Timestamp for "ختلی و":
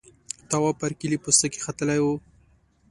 1.65-2.05